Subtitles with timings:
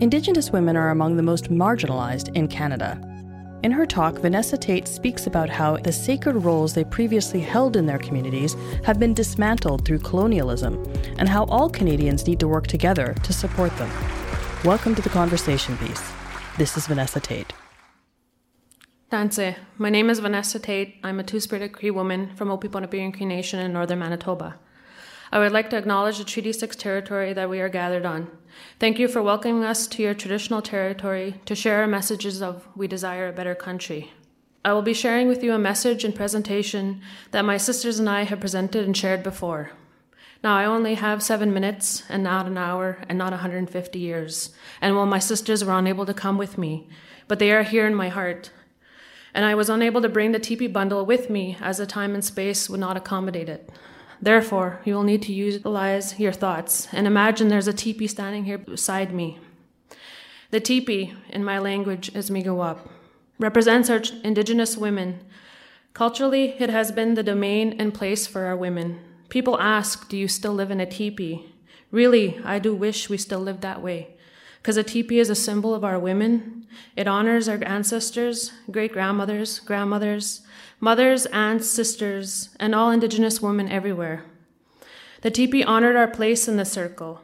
[0.00, 3.00] Indigenous women are among the most marginalized in Canada.
[3.64, 7.84] In her talk, Vanessa Tait speaks about how the sacred roles they previously held in
[7.84, 10.80] their communities have been dismantled through colonialism,
[11.18, 13.90] and how all Canadians need to work together to support them.
[14.64, 16.12] Welcome to the conversation piece.
[16.58, 17.52] This is Vanessa Tait.
[19.10, 19.56] Tansi.
[19.78, 20.94] My name is Vanessa Tait.
[21.02, 24.60] I'm a two-spirit Cree woman from O-Pipon-Na-Piwin Cree Nation in northern Manitoba.
[25.30, 28.30] I would like to acknowledge the Treaty 6 territory that we are gathered on.
[28.80, 32.88] Thank you for welcoming us to your traditional territory to share our messages of we
[32.88, 34.12] desire a better country.
[34.64, 38.22] I will be sharing with you a message and presentation that my sisters and I
[38.22, 39.72] have presented and shared before.
[40.42, 44.54] Now, I only have seven minutes and not an hour and not 150 years.
[44.80, 46.88] And while my sisters were unable to come with me,
[47.26, 48.50] but they are here in my heart.
[49.34, 52.24] And I was unable to bring the teepee bundle with me as the time and
[52.24, 53.68] space would not accommodate it.
[54.20, 58.58] Therefore, you will need to utilize your thoughts and imagine there's a teepee standing here
[58.58, 59.38] beside me.
[60.50, 62.78] The teepee, in my language, is mîkiwâhp,
[63.38, 65.20] represents our indigenous women.
[65.92, 69.00] Culturally, it has been the domain and place for our women.
[69.28, 71.54] People ask, Do you still live in a teepee?
[71.90, 74.16] Really, I do wish we still lived that way.
[74.60, 76.57] Because a teepee is a symbol of our women.
[76.96, 80.42] It honors our ancestors, great grandmothers, grandmothers,
[80.80, 84.24] mothers, aunts, sisters, and all Indigenous women everywhere.
[85.22, 87.22] The teepee honored our place in the circle.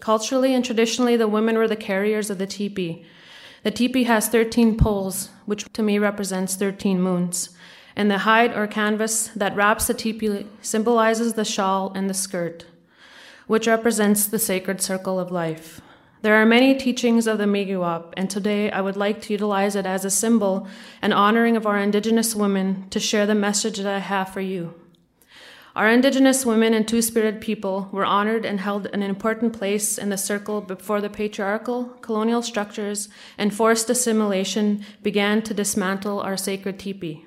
[0.00, 3.04] Culturally and traditionally, the women were the carriers of the teepee.
[3.62, 7.50] The teepee has 13 poles, which to me represents 13 moons,
[7.94, 12.64] and the hide or canvas that wraps the teepee symbolizes the shawl and the skirt,
[13.46, 15.80] which represents the sacred circle of life.
[16.22, 19.86] There are many teachings of the mîkiwâhp, and today I would like to utilize it
[19.86, 20.68] as a symbol
[21.02, 24.72] and honoring of our Indigenous women to share the message that I have for you.
[25.74, 30.10] Our Indigenous women and Two Spirit people were honored and held an important place in
[30.10, 36.78] the circle before the patriarchal, colonial structures and forced assimilation began to dismantle our sacred
[36.78, 37.26] teepee.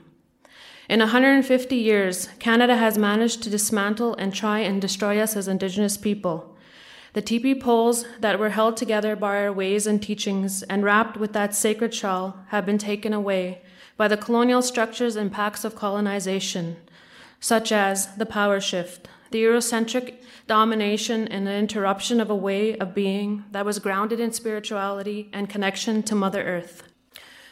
[0.87, 5.97] In 150 years, Canada has managed to dismantle and try and destroy us as Indigenous
[5.97, 6.54] people.
[7.15, 11.31] The teepee poles that were held together by our ways and teachings and wrapped with
[11.31, 13.61] that sacred shawl have been taken away
[13.95, 16.75] by the colonial structures and pacts of colonization,
[17.39, 20.15] such as the power shift, the Eurocentric
[20.47, 25.49] domination and the interruption of a way of being that was grounded in spirituality and
[25.49, 26.83] connection to Mother Earth.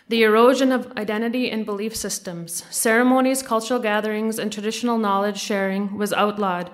[0.09, 6.12] The erosion of identity and belief systems, ceremonies, cultural gatherings, and traditional knowledge sharing was
[6.12, 6.69] outlawed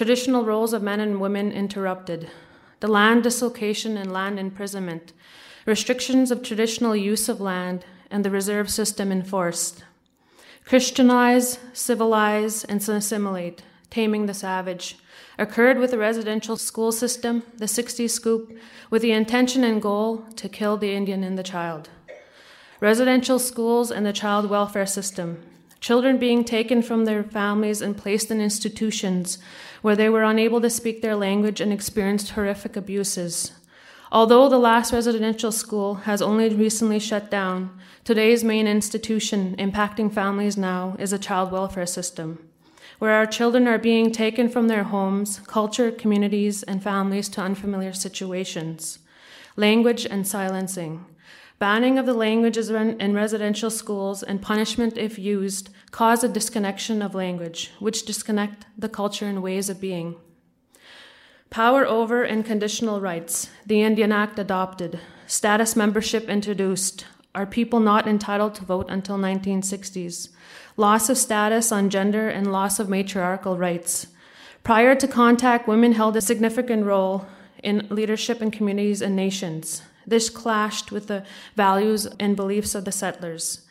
[0.00, 2.30] traditional roles of men and women interrupted,
[2.80, 5.12] the land dislocation and land imprisonment,
[5.66, 9.84] restrictions of traditional use of land, and the reserve system enforced.
[10.64, 13.60] Christianize, civilize, and assimilate,
[13.90, 14.96] taming the savage,
[15.36, 18.58] occurred with the residential school system, the 60s scoop,
[18.88, 21.90] with the intention and goal to kill the Indian and the child.
[22.80, 25.42] Residential schools and the child welfare system,
[25.80, 29.38] children being taken from their families and placed in institutions
[29.82, 33.52] where they were unable to speak their language and experienced horrific abuses.
[34.12, 40.56] Although the last residential school has only recently shut down, today's main institution impacting families
[40.56, 42.44] now is a child welfare system,
[42.98, 47.92] where our children are being taken from their homes, culture, communities, and families to unfamiliar
[47.92, 48.98] situations.
[49.56, 51.06] Language and silencing.
[51.60, 57.14] Banning of the languages in residential schools and punishment if used cause a disconnection of
[57.14, 60.16] language, which disconnect the culture and ways of being.
[61.50, 67.04] Power over and conditional rights, the Indian Act adopted, status membership introduced,
[67.34, 70.30] are people not entitled to vote until 1960s,
[70.78, 74.06] loss of status on gender and loss of matriarchal rights.
[74.62, 77.26] Prior to contact, women held a significant role
[77.62, 79.82] in leadership in communities and nations.
[80.06, 81.24] This clashed with the
[81.56, 83.66] values and beliefs of the settlers.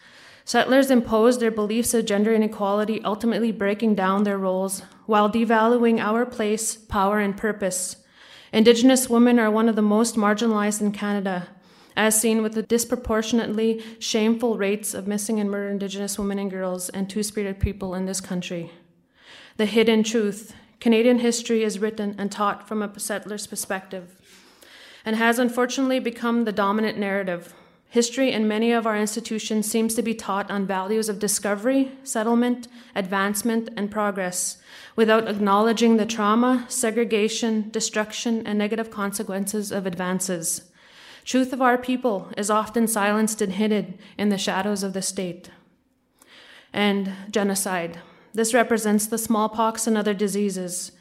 [0.46, 6.26] Settlers imposed their beliefs of gender inequality, ultimately breaking down their roles while devaluing our
[6.26, 7.98] place, power, and purpose.
[8.52, 11.50] Indigenous women are one of the most marginalized in Canada,
[11.96, 16.90] as seen with the disproportionately shameful rates of missing and murdered Indigenous women and girls
[16.90, 18.72] and two spirited people in this country.
[19.58, 24.16] The hidden truth Canadian history is written and taught from a settler's perspective
[25.10, 27.56] and has unfortunately become the dominant narrative.
[27.90, 32.68] History in many of our institutions seems to be taught on values of discovery, settlement,
[32.94, 34.62] advancement, and progress
[34.96, 40.70] without acknowledging the trauma, segregation, destruction, and negative consequences of advances.
[41.26, 45.50] Truth of our people is often silenced and hidden in the shadows of the state.
[46.72, 48.00] And genocide.
[48.36, 50.92] This represents the smallpox and other diseases.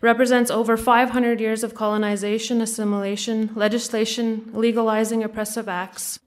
[0.00, 6.18] Represents over 500 years of colonization, assimilation, legislation legalizing oppressive acts.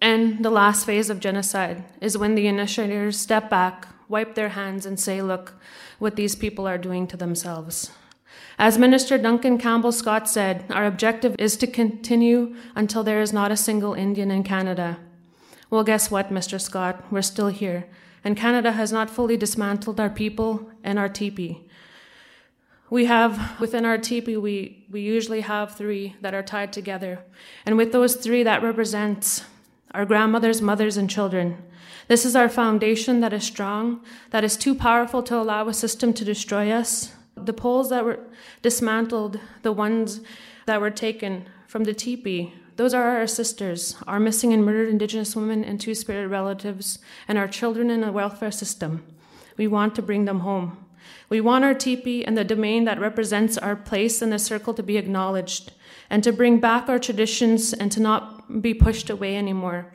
[0.00, 4.86] And the last phase of genocide is when the initiators step back, wipe their hands,
[4.86, 5.54] and say, Look
[5.98, 7.90] what these people are doing to themselves.
[8.58, 13.50] As Minister Duncan Campbell Scott said, our objective is to continue until there is not
[13.50, 14.98] a single Indian in Canada.
[15.68, 16.60] Well, guess what, Mr.
[16.60, 17.04] Scott?
[17.10, 17.86] We're still here
[18.26, 21.64] and Canada has not fully dismantled our people and our teepee.
[22.96, 27.18] We have within our teepee, we, we usually have three that are tied together.
[27.66, 29.44] And with those three, that represents
[29.90, 31.62] our grandmothers, mothers, and children.
[32.08, 36.14] This is our foundation that is strong, that is too powerful to allow a system
[36.14, 37.12] to destroy us.
[37.36, 38.20] The poles that were
[38.62, 40.22] dismantled, the ones
[40.64, 45.36] that were taken from the teepee, those are our sisters, our missing and murdered Indigenous
[45.36, 46.98] women and two spirited relatives,
[47.28, 49.04] and our children in the welfare system.
[49.58, 50.85] We want to bring them home.
[51.28, 54.82] We want our teepee and the domain that represents our place in the circle to
[54.82, 55.72] be acknowledged,
[56.08, 59.92] and to bring back our traditions and to not be pushed away anymore.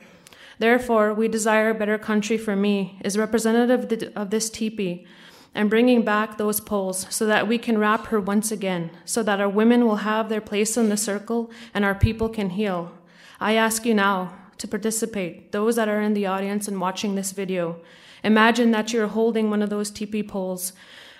[0.58, 5.06] Therefore, we desire a better country for me is representative of this teepee
[5.54, 9.40] and bringing back those poles so that we can wrap her once again, so that
[9.40, 12.92] our women will have their place in the circle and our people can heal.
[13.40, 17.32] I ask you now to participate, those that are in the audience and watching this
[17.32, 17.80] video.
[18.24, 20.72] Imagine that you're holding one of those teepee poles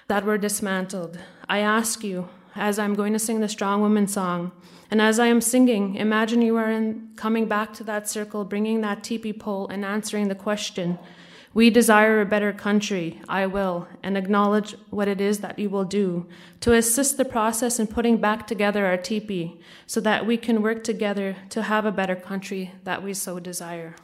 [0.09, 1.19] that were dismantled.
[1.49, 4.53] I ask you, as I'm going to sing the Strong Woman song,
[4.91, 8.83] and as I am singing, imagine you are in, coming back to that circle, bringing
[8.83, 10.99] that teepee pole and answering the question
[11.55, 15.85] we desire a better country, I will, and acknowledge what it is that you will
[15.85, 16.27] do
[16.61, 20.83] to assist the process in putting back together our teepee so that we can work
[20.83, 23.95] together to have a better country that we so desire.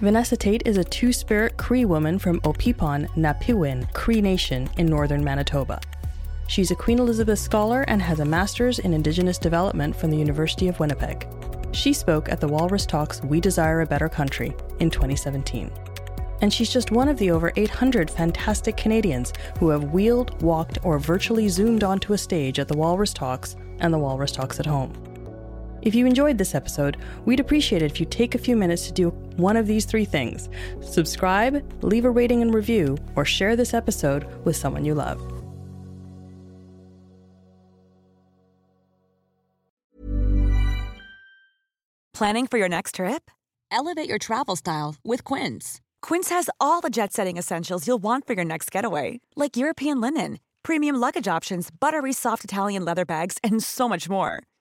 [0.00, 5.24] Vanessa Tait is a two spirit Cree woman from Opipon, Napiwin, Cree Nation in northern
[5.24, 5.80] Manitoba.
[6.46, 10.68] She's a Queen Elizabeth Scholar and has a Master's in Indigenous Development from the University
[10.68, 11.26] of Winnipeg.
[11.72, 15.70] She spoke at the Walrus Talks We Desire a Better Country in 2017.
[16.42, 20.98] And she's just one of the over 800 fantastic Canadians who have wheeled, walked, or
[20.98, 24.92] virtually zoomed onto a stage at the Walrus Talks and the Walrus Talks at Home.
[25.84, 28.92] If you enjoyed this episode, we'd appreciate it if you take a few minutes to
[28.92, 30.48] do one of these three things
[30.80, 35.20] subscribe, leave a rating and review, or share this episode with someone you love.
[42.14, 43.30] Planning for your next trip?
[43.70, 45.80] Elevate your travel style with Quince.
[46.00, 50.00] Quince has all the jet setting essentials you'll want for your next getaway, like European
[50.00, 54.44] linen, premium luggage options, buttery soft Italian leather bags, and so much more.